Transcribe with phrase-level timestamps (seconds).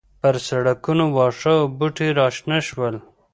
[0.21, 2.95] پر سړکونو واښه او بوټي راشنه شول.